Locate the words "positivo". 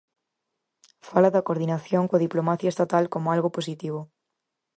3.57-3.99